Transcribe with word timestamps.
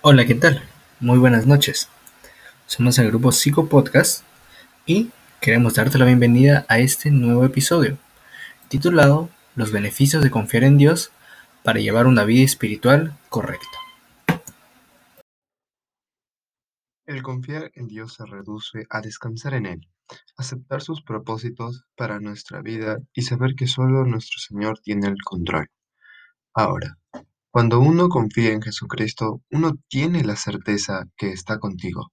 Hola, 0.00 0.26
¿qué 0.26 0.36
tal? 0.36 0.62
Muy 1.00 1.18
buenas 1.18 1.48
noches. 1.48 1.88
Somos 2.66 3.00
el 3.00 3.08
grupo 3.08 3.32
Psico 3.32 3.68
Podcast 3.68 4.22
y 4.86 5.10
queremos 5.40 5.74
darte 5.74 5.98
la 5.98 6.04
bienvenida 6.04 6.64
a 6.68 6.78
este 6.78 7.10
nuevo 7.10 7.44
episodio, 7.44 7.98
titulado 8.68 9.28
Los 9.56 9.72
beneficios 9.72 10.22
de 10.22 10.30
confiar 10.30 10.62
en 10.62 10.78
Dios 10.78 11.10
para 11.64 11.80
llevar 11.80 12.06
una 12.06 12.22
vida 12.22 12.44
espiritual 12.44 13.18
correcta. 13.28 13.66
El 17.04 17.24
confiar 17.24 17.72
en 17.74 17.88
Dios 17.88 18.14
se 18.14 18.24
reduce 18.24 18.86
a 18.90 19.00
descansar 19.00 19.54
en 19.54 19.66
Él, 19.66 19.88
aceptar 20.36 20.80
sus 20.80 21.02
propósitos 21.02 21.86
para 21.96 22.20
nuestra 22.20 22.62
vida 22.62 22.98
y 23.14 23.22
saber 23.22 23.56
que 23.56 23.66
solo 23.66 24.04
nuestro 24.04 24.38
Señor 24.38 24.78
tiene 24.78 25.08
el 25.08 25.20
control. 25.24 25.66
Ahora, 26.54 26.98
cuando 27.50 27.80
uno 27.80 28.08
confía 28.08 28.52
en 28.52 28.62
Jesucristo, 28.62 29.42
uno 29.50 29.72
tiene 29.88 30.22
la 30.22 30.36
certeza 30.36 31.06
que 31.16 31.30
está 31.30 31.58
contigo. 31.58 32.12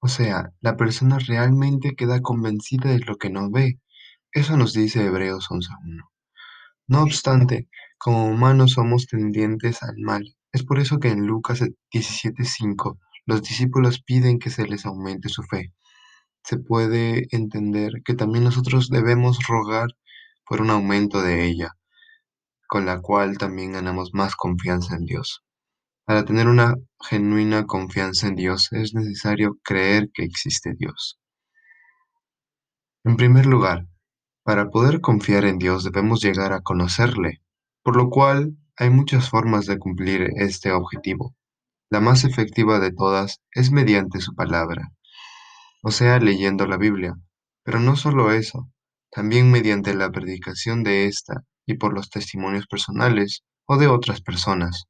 O 0.00 0.08
sea, 0.08 0.50
la 0.60 0.76
persona 0.76 1.18
realmente 1.18 1.94
queda 1.94 2.20
convencida 2.20 2.90
de 2.90 3.00
lo 3.00 3.16
que 3.16 3.30
no 3.30 3.50
ve. 3.50 3.80
Eso 4.32 4.56
nos 4.56 4.72
dice 4.72 5.04
Hebreos 5.04 5.48
11.1. 5.50 6.02
No 6.86 7.02
obstante, 7.02 7.68
como 7.98 8.26
humanos 8.26 8.72
somos 8.72 9.06
tendientes 9.06 9.82
al 9.82 9.98
mal. 9.98 10.36
Es 10.52 10.64
por 10.64 10.78
eso 10.78 10.98
que 10.98 11.08
en 11.08 11.26
Lucas 11.26 11.60
17.5 11.92 12.98
los 13.26 13.42
discípulos 13.42 14.02
piden 14.02 14.38
que 14.38 14.50
se 14.50 14.66
les 14.66 14.86
aumente 14.86 15.28
su 15.28 15.42
fe. 15.42 15.72
Se 16.42 16.58
puede 16.58 17.26
entender 17.30 18.02
que 18.04 18.14
también 18.14 18.44
nosotros 18.44 18.88
debemos 18.88 19.38
rogar 19.46 19.88
por 20.46 20.62
un 20.62 20.70
aumento 20.70 21.22
de 21.22 21.44
ella, 21.44 21.76
con 22.70 22.86
la 22.86 23.00
cual 23.00 23.36
también 23.36 23.72
ganamos 23.72 24.14
más 24.14 24.36
confianza 24.36 24.94
en 24.94 25.04
Dios. 25.04 25.42
Para 26.06 26.24
tener 26.24 26.46
una 26.46 26.76
genuina 27.00 27.66
confianza 27.66 28.28
en 28.28 28.36
Dios 28.36 28.72
es 28.72 28.94
necesario 28.94 29.58
creer 29.64 30.08
que 30.14 30.22
existe 30.22 30.74
Dios. 30.78 31.18
En 33.02 33.16
primer 33.16 33.46
lugar, 33.46 33.88
para 34.44 34.70
poder 34.70 35.00
confiar 35.00 35.46
en 35.46 35.58
Dios 35.58 35.82
debemos 35.82 36.22
llegar 36.22 36.52
a 36.52 36.60
conocerle, 36.60 37.42
por 37.82 37.96
lo 37.96 38.08
cual 38.08 38.56
hay 38.76 38.90
muchas 38.90 39.28
formas 39.28 39.66
de 39.66 39.80
cumplir 39.80 40.30
este 40.36 40.70
objetivo. 40.70 41.34
La 41.90 41.98
más 41.98 42.22
efectiva 42.22 42.78
de 42.78 42.92
todas 42.92 43.40
es 43.50 43.72
mediante 43.72 44.20
su 44.20 44.36
palabra, 44.36 44.92
o 45.82 45.90
sea, 45.90 46.20
leyendo 46.20 46.68
la 46.68 46.76
Biblia. 46.76 47.16
Pero 47.64 47.80
no 47.80 47.96
solo 47.96 48.30
eso, 48.30 48.70
también 49.10 49.50
mediante 49.50 49.92
la 49.92 50.12
predicación 50.12 50.84
de 50.84 51.06
ésta 51.06 51.44
y 51.66 51.74
por 51.74 51.94
los 51.94 52.10
testimonios 52.10 52.66
personales 52.66 53.42
o 53.66 53.76
de 53.76 53.86
otras 53.86 54.20
personas. 54.20 54.86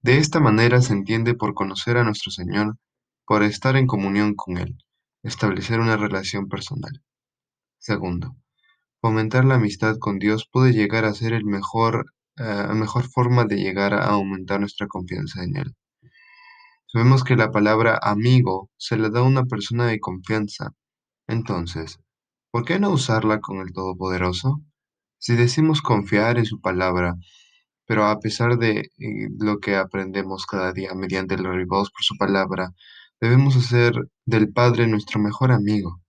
De 0.00 0.18
esta 0.18 0.40
manera 0.40 0.80
se 0.80 0.92
entiende 0.92 1.34
por 1.34 1.54
conocer 1.54 1.96
a 1.96 2.04
nuestro 2.04 2.32
Señor, 2.32 2.76
por 3.24 3.42
estar 3.42 3.76
en 3.76 3.86
comunión 3.86 4.34
con 4.34 4.58
Él, 4.58 4.76
establecer 5.22 5.78
una 5.78 5.96
relación 5.96 6.48
personal. 6.48 7.02
Segundo, 7.78 8.34
fomentar 9.00 9.44
la 9.44 9.54
amistad 9.54 9.98
con 9.98 10.18
Dios 10.18 10.48
puede 10.50 10.72
llegar 10.72 11.04
a 11.04 11.14
ser 11.14 11.32
el 11.32 11.44
mejor, 11.44 12.06
eh, 12.36 12.68
mejor 12.74 13.04
forma 13.08 13.44
de 13.44 13.56
llegar 13.56 13.94
a 13.94 14.06
aumentar 14.06 14.60
nuestra 14.60 14.86
confianza 14.88 15.44
en 15.44 15.56
Él. 15.56 15.74
Sabemos 16.86 17.24
que 17.24 17.36
la 17.36 17.50
palabra 17.50 17.98
amigo 18.02 18.70
se 18.76 18.98
le 18.98 19.08
da 19.08 19.20
a 19.20 19.22
una 19.22 19.44
persona 19.44 19.86
de 19.86 19.98
confianza. 19.98 20.74
Entonces, 21.26 21.98
¿por 22.50 22.64
qué 22.64 22.78
no 22.78 22.90
usarla 22.90 23.40
con 23.40 23.58
el 23.60 23.72
Todopoderoso? 23.72 24.60
Si 25.24 25.36
decimos 25.36 25.82
confiar 25.82 26.36
en 26.36 26.46
su 26.46 26.60
palabra, 26.60 27.14
pero 27.86 28.06
a 28.06 28.18
pesar 28.18 28.58
de 28.58 28.80
eh, 28.80 29.28
lo 29.38 29.60
que 29.60 29.76
aprendemos 29.76 30.46
cada 30.46 30.72
día 30.72 30.94
mediante 30.94 31.36
el 31.36 31.44
revivados 31.44 31.92
por 31.92 32.02
su 32.02 32.16
palabra, 32.16 32.72
debemos 33.20 33.56
hacer 33.56 33.94
del 34.26 34.52
Padre 34.52 34.88
nuestro 34.88 35.20
mejor 35.20 35.52
amigo. 35.52 36.00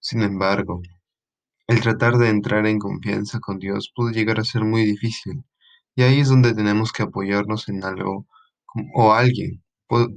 Sin 0.00 0.22
embargo, 0.22 0.80
el 1.66 1.82
tratar 1.82 2.16
de 2.16 2.30
entrar 2.30 2.66
en 2.66 2.78
confianza 2.78 3.38
con 3.38 3.58
Dios 3.58 3.92
puede 3.94 4.14
llegar 4.14 4.40
a 4.40 4.44
ser 4.44 4.64
muy 4.64 4.84
difícil, 4.86 5.44
y 5.94 6.02
ahí 6.04 6.20
es 6.20 6.30
donde 6.30 6.54
tenemos 6.54 6.90
que 6.92 7.02
apoyarnos 7.02 7.68
en 7.68 7.84
algo 7.84 8.26
o 8.94 9.12
alguien 9.12 9.62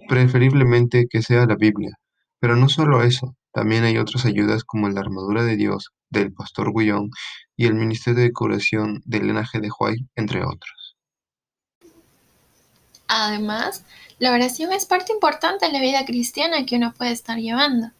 preferiblemente 0.08 1.08
que 1.10 1.22
sea 1.22 1.46
la 1.46 1.58
Biblia. 1.58 1.92
Pero 2.40 2.56
no 2.56 2.70
solo 2.70 3.04
eso, 3.04 3.37
también 3.52 3.84
hay 3.84 3.98
otras 3.98 4.26
ayudas 4.26 4.64
como 4.64 4.90
la 4.90 5.02
armadura 5.02 5.44
de 5.44 5.56
Dios 5.56 5.92
del 6.10 6.34
pastor 6.34 6.72
Guillón 6.74 7.10
y 7.56 7.66
el 7.66 7.74
Ministerio 7.74 8.24
de 8.24 8.34
Curación 8.34 9.02
del 9.06 9.28
Linaje 9.28 9.60
de 9.60 9.70
Huay, 9.78 10.06
entre 10.16 10.44
otros. 10.44 10.96
Además, 13.08 13.84
la 14.20 14.32
oración 14.32 14.74
es 14.74 14.86
parte 14.86 15.14
importante 15.14 15.66
de 15.66 15.72
la 15.72 15.80
vida 15.80 16.06
cristiana 16.06 16.66
que 16.66 16.76
uno 16.76 16.94
puede 16.94 17.12
estar 17.12 17.38
llevando. 17.38 17.92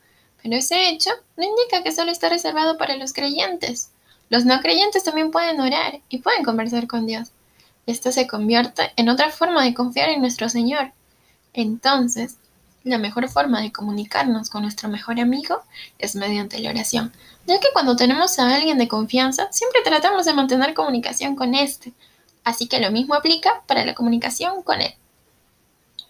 Pero 0.44 0.56
ese 0.56 0.90
hecho 0.90 1.10
no 1.38 1.44
indica 1.44 1.84
que 1.84 1.92
solo 1.92 2.12
está 2.12 2.30
reservado 2.30 2.78
para 2.78 2.96
los 2.98 3.14
creyentes. 3.14 3.92
Los 4.30 4.46
no 4.46 4.60
creyentes 4.62 5.04
también 5.04 5.32
pueden 5.32 5.60
orar 5.62 6.02
y 6.10 6.20
pueden 6.20 6.44
conversar 6.44 6.88
con 6.88 7.08
Dios. 7.08 7.32
Esto 7.86 8.12
se 8.12 8.28
convierte 8.28 8.92
en 8.98 9.10
otra 9.10 9.30
forma 9.32 9.64
de 9.64 9.74
confiar 9.74 10.10
en 10.10 10.22
nuestro 10.22 10.50
Señor 10.50 10.92
entonces, 11.58 12.38
la 12.88 12.98
mejor 12.98 13.30
forma 13.30 13.62
de 13.62 13.72
comunicarnos 13.72 14.50
con 14.50 14.64
nuestro 14.64 14.90
mejor 14.90 15.20
amigo 15.20 15.62
es 16.00 16.16
mediante 16.16 16.60
la 16.60 16.70
oración, 16.70 17.14
ya 17.46 17.60
que 17.60 17.68
cuando 17.74 17.96
tenemos 17.96 18.40
a 18.40 18.56
alguien 18.56 18.78
de 18.78 18.88
confianza, 18.88 19.48
siempre 19.52 19.82
tratamos 19.84 20.26
de 20.26 20.34
mantener 20.34 20.74
comunicación 20.74 21.36
con 21.36 21.56
éste, 21.56 21.94
así 22.44 22.68
que 22.68 22.80
lo 22.80 22.92
mismo 22.92 23.16
aplica 23.16 23.64
para 23.68 23.86
la 23.86 23.94
comunicación 23.94 24.64
con 24.64 24.82
él. 24.82 24.94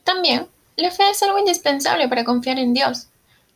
También, 0.03 0.47
la 0.77 0.91
fe 0.91 1.09
es 1.09 1.21
algo 1.23 1.39
indispensable 1.39 2.07
para 2.07 2.23
confiar 2.23 2.59
en 2.59 2.73
Dios. 2.73 3.07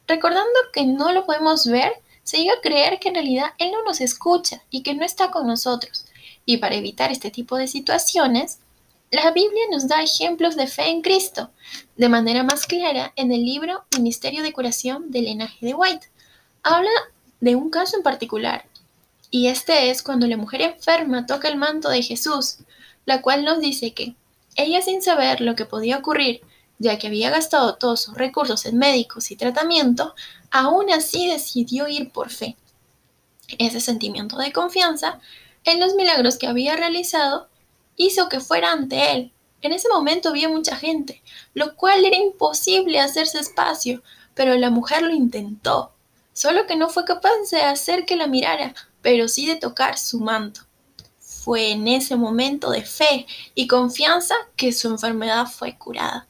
Recordando 0.07 0.49
que 0.73 0.85
no 0.85 1.11
lo 1.11 1.25
podemos 1.25 1.67
ver, 1.67 1.93
se 2.23 2.37
llega 2.37 2.53
a 2.53 2.61
creer 2.61 2.99
que 2.99 3.09
en 3.09 3.15
realidad 3.15 3.53
Él 3.57 3.71
no 3.71 3.83
nos 3.83 4.01
escucha 4.01 4.61
y 4.69 4.83
que 4.83 4.93
no 4.93 5.05
está 5.05 5.31
con 5.31 5.47
nosotros. 5.47 6.05
Y 6.45 6.57
para 6.57 6.75
evitar 6.75 7.11
este 7.11 7.31
tipo 7.31 7.57
de 7.57 7.67
situaciones, 7.67 8.59
la 9.11 9.31
Biblia 9.31 9.63
nos 9.69 9.89
da 9.89 10.01
ejemplos 10.01 10.55
de 10.55 10.67
fe 10.67 10.89
en 10.89 11.01
Cristo 11.01 11.51
de 11.97 12.07
manera 12.07 12.43
más 12.43 12.65
clara 12.65 13.11
en 13.17 13.33
el 13.33 13.43
libro 13.43 13.83
Ministerio 13.97 14.41
de 14.41 14.53
Curación 14.53 15.11
del 15.11 15.25
Linaje 15.25 15.65
de 15.65 15.73
White. 15.73 16.07
Habla 16.63 16.89
de 17.41 17.55
un 17.55 17.69
caso 17.69 17.97
en 17.97 18.03
particular, 18.03 18.65
y 19.29 19.47
este 19.47 19.89
es 19.89 20.01
cuando 20.01 20.27
la 20.27 20.37
mujer 20.37 20.61
enferma 20.61 21.25
toca 21.25 21.49
el 21.49 21.57
manto 21.57 21.89
de 21.89 22.01
Jesús, 22.01 22.59
la 23.05 23.21
cual 23.21 23.43
nos 23.43 23.59
dice 23.59 23.93
que 23.93 24.15
ella 24.55 24.81
sin 24.81 25.01
saber 25.01 25.41
lo 25.41 25.55
que 25.55 25.65
podía 25.65 25.97
ocurrir, 25.97 26.41
ya 26.79 26.97
que 26.97 27.07
había 27.07 27.29
gastado 27.29 27.75
todos 27.75 28.01
sus 28.01 28.15
recursos 28.15 28.65
en 28.65 28.77
médicos 28.77 29.29
y 29.29 29.35
tratamiento, 29.35 30.15
aún 30.51 30.89
así 30.89 31.27
decidió 31.27 31.87
ir 31.89 32.11
por 32.11 32.29
fe. 32.29 32.55
Ese 33.57 33.81
sentimiento 33.81 34.37
de 34.37 34.53
confianza 34.53 35.19
en 35.65 35.81
los 35.81 35.95
milagros 35.95 36.37
que 36.37 36.47
había 36.47 36.77
realizado 36.77 37.50
hizo 38.05 38.29
que 38.29 38.39
fuera 38.39 38.71
ante 38.71 39.11
él. 39.11 39.33
En 39.61 39.71
ese 39.73 39.89
momento 39.89 40.29
había 40.29 40.49
mucha 40.49 40.75
gente, 40.75 41.21
lo 41.53 41.75
cual 41.75 42.03
era 42.03 42.17
imposible 42.17 42.99
hacerse 42.99 43.39
espacio, 43.39 44.01
pero 44.33 44.55
la 44.55 44.71
mujer 44.71 45.03
lo 45.03 45.13
intentó, 45.13 45.93
solo 46.33 46.65
que 46.65 46.75
no 46.75 46.89
fue 46.89 47.05
capaz 47.05 47.49
de 47.51 47.61
hacer 47.61 48.05
que 48.05 48.15
la 48.15 48.27
mirara, 48.27 48.73
pero 49.01 49.27
sí 49.27 49.45
de 49.45 49.55
tocar 49.55 49.99
su 49.99 50.19
manto. 50.19 50.61
Fue 51.19 51.71
en 51.71 51.87
ese 51.87 52.15
momento 52.15 52.71
de 52.71 52.83
fe 52.83 53.27
y 53.53 53.67
confianza 53.67 54.35
que 54.55 54.71
su 54.71 54.87
enfermedad 54.87 55.45
fue 55.45 55.77
curada. 55.77 56.27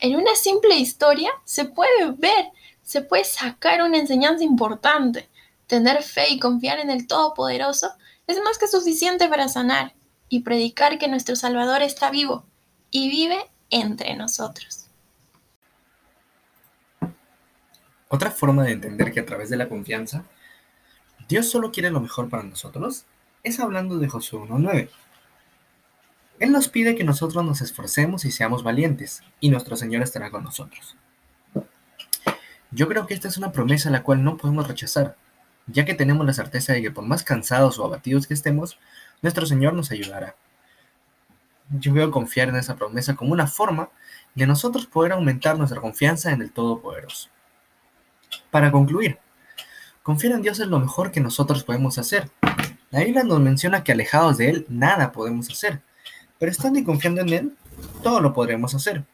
En 0.00 0.16
una 0.16 0.34
simple 0.34 0.76
historia 0.76 1.30
se 1.44 1.64
puede 1.66 2.12
ver, 2.16 2.46
se 2.82 3.02
puede 3.02 3.24
sacar 3.24 3.82
una 3.82 3.98
enseñanza 3.98 4.44
importante. 4.44 5.28
Tener 5.66 6.02
fe 6.02 6.30
y 6.30 6.38
confiar 6.38 6.78
en 6.78 6.88
el 6.88 7.06
Todopoderoso 7.06 7.90
es 8.26 8.40
más 8.42 8.58
que 8.58 8.68
suficiente 8.68 9.28
para 9.28 9.48
sanar 9.48 9.97
y 10.28 10.40
predicar 10.40 10.98
que 10.98 11.08
nuestro 11.08 11.36
Salvador 11.36 11.82
está 11.82 12.10
vivo 12.10 12.44
y 12.90 13.10
vive 13.10 13.38
entre 13.70 14.16
nosotros. 14.16 14.86
Otra 18.08 18.30
forma 18.30 18.64
de 18.64 18.72
entender 18.72 19.12
que 19.12 19.20
a 19.20 19.26
través 19.26 19.50
de 19.50 19.56
la 19.56 19.68
confianza 19.68 20.24
Dios 21.28 21.50
solo 21.50 21.70
quiere 21.70 21.90
lo 21.90 22.00
mejor 22.00 22.30
para 22.30 22.42
nosotros 22.42 23.04
es 23.42 23.60
hablando 23.60 23.98
de 23.98 24.08
Josué 24.08 24.40
1.9. 24.40 24.88
Él 26.38 26.52
nos 26.52 26.68
pide 26.68 26.94
que 26.94 27.04
nosotros 27.04 27.44
nos 27.44 27.60
esforcemos 27.60 28.24
y 28.24 28.30
seamos 28.30 28.62
valientes, 28.62 29.22
y 29.40 29.50
nuestro 29.50 29.76
Señor 29.76 30.02
estará 30.02 30.30
con 30.30 30.44
nosotros. 30.44 30.96
Yo 32.70 32.88
creo 32.88 33.06
que 33.06 33.14
esta 33.14 33.28
es 33.28 33.36
una 33.36 33.52
promesa 33.52 33.90
la 33.90 34.02
cual 34.02 34.24
no 34.24 34.38
podemos 34.38 34.66
rechazar, 34.66 35.16
ya 35.66 35.84
que 35.84 35.94
tenemos 35.94 36.24
la 36.24 36.32
certeza 36.32 36.72
de 36.72 36.80
que 36.80 36.90
por 36.90 37.04
más 37.04 37.24
cansados 37.24 37.78
o 37.78 37.84
abatidos 37.84 38.26
que 38.26 38.34
estemos, 38.34 38.78
nuestro 39.22 39.46
Señor 39.46 39.74
nos 39.74 39.90
ayudará. 39.90 40.34
Yo 41.70 41.92
veo 41.92 42.10
confiar 42.10 42.48
en 42.48 42.56
esa 42.56 42.76
promesa 42.76 43.14
como 43.14 43.32
una 43.32 43.46
forma 43.46 43.90
de 44.34 44.46
nosotros 44.46 44.86
poder 44.86 45.12
aumentar 45.12 45.58
nuestra 45.58 45.80
confianza 45.80 46.32
en 46.32 46.40
el 46.40 46.52
Todopoderoso. 46.52 47.28
Para 48.50 48.70
concluir, 48.70 49.18
confiar 50.02 50.34
en 50.34 50.42
Dios 50.42 50.60
es 50.60 50.66
lo 50.68 50.78
mejor 50.78 51.10
que 51.10 51.20
nosotros 51.20 51.64
podemos 51.64 51.98
hacer. 51.98 52.30
La 52.90 53.00
Biblia 53.00 53.22
nos 53.22 53.40
menciona 53.40 53.84
que 53.84 53.92
alejados 53.92 54.38
de 54.38 54.50
Él 54.50 54.66
nada 54.68 55.12
podemos 55.12 55.50
hacer, 55.50 55.82
pero 56.38 56.50
estando 56.50 56.78
y 56.78 56.84
confiando 56.84 57.20
en 57.20 57.28
Él, 57.28 57.56
todo 58.02 58.20
lo 58.20 58.32
podremos 58.32 58.74
hacer. 58.74 59.04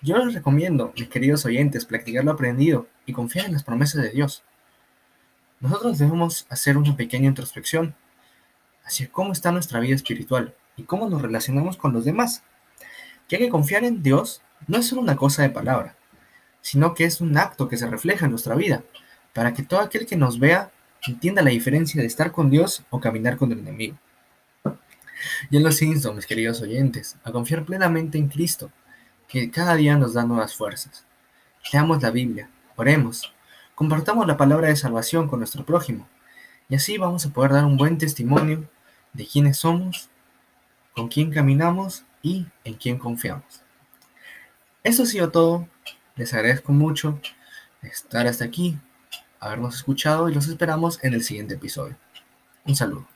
Yo 0.00 0.16
les 0.16 0.34
recomiendo, 0.34 0.92
mis 0.96 1.08
queridos 1.08 1.44
oyentes, 1.44 1.84
practicar 1.84 2.24
lo 2.24 2.32
aprendido 2.32 2.88
y 3.06 3.12
confiar 3.12 3.46
en 3.46 3.52
las 3.52 3.62
promesas 3.62 4.02
de 4.02 4.10
Dios. 4.10 4.42
Nosotros 5.60 5.98
debemos 5.98 6.46
hacer 6.48 6.76
una 6.76 6.96
pequeña 6.96 7.28
introspección 7.28 7.94
cómo 9.10 9.32
está 9.32 9.52
nuestra 9.52 9.80
vida 9.80 9.94
espiritual 9.94 10.54
y 10.76 10.84
cómo 10.84 11.08
nos 11.08 11.22
relacionamos 11.22 11.76
con 11.76 11.92
los 11.92 12.04
demás. 12.04 12.42
Ya 13.28 13.38
que 13.38 13.48
confiar 13.48 13.84
en 13.84 14.02
Dios 14.02 14.42
no 14.66 14.78
es 14.78 14.86
solo 14.86 15.00
una 15.00 15.16
cosa 15.16 15.42
de 15.42 15.50
palabra, 15.50 15.96
sino 16.60 16.94
que 16.94 17.04
es 17.04 17.20
un 17.20 17.36
acto 17.36 17.68
que 17.68 17.76
se 17.76 17.88
refleja 17.88 18.26
en 18.26 18.32
nuestra 18.32 18.54
vida, 18.54 18.82
para 19.32 19.54
que 19.54 19.62
todo 19.62 19.80
aquel 19.80 20.06
que 20.06 20.16
nos 20.16 20.38
vea 20.38 20.70
entienda 21.06 21.42
la 21.42 21.50
diferencia 21.50 22.00
de 22.00 22.06
estar 22.06 22.30
con 22.32 22.50
Dios 22.50 22.84
o 22.90 23.00
caminar 23.00 23.36
con 23.36 23.50
el 23.50 23.58
enemigo. 23.58 23.96
Yo 25.50 25.60
los 25.60 25.80
insto, 25.82 26.12
mis 26.12 26.26
queridos 26.26 26.60
oyentes, 26.60 27.16
a 27.24 27.32
confiar 27.32 27.64
plenamente 27.64 28.18
en 28.18 28.28
Cristo 28.28 28.70
que 29.28 29.50
cada 29.50 29.74
día 29.74 29.96
nos 29.96 30.14
da 30.14 30.24
nuevas 30.24 30.54
fuerzas. 30.54 31.06
Leamos 31.72 32.02
la 32.02 32.10
Biblia, 32.10 32.50
oremos, 32.76 33.32
compartamos 33.74 34.26
la 34.26 34.36
palabra 34.36 34.68
de 34.68 34.76
salvación 34.76 35.28
con 35.28 35.40
nuestro 35.40 35.64
prójimo, 35.64 36.08
y 36.68 36.74
así 36.74 36.98
vamos 36.98 37.24
a 37.24 37.30
poder 37.30 37.52
dar 37.52 37.64
un 37.64 37.76
buen 37.76 37.98
testimonio 37.98 38.68
de 39.12 39.26
quiénes 39.26 39.58
somos, 39.58 40.08
con 40.94 41.08
quién 41.08 41.30
caminamos 41.30 42.04
y 42.22 42.46
en 42.64 42.74
quién 42.74 42.98
confiamos. 42.98 43.62
Eso 44.82 45.04
ha 45.04 45.06
sido 45.06 45.30
todo. 45.30 45.68
Les 46.16 46.34
agradezco 46.34 46.72
mucho 46.72 47.20
estar 47.82 48.26
hasta 48.26 48.44
aquí, 48.44 48.78
habernos 49.40 49.76
escuchado 49.76 50.28
y 50.28 50.34
los 50.34 50.48
esperamos 50.48 51.02
en 51.02 51.14
el 51.14 51.22
siguiente 51.22 51.54
episodio. 51.54 51.96
Un 52.64 52.76
saludo. 52.76 53.11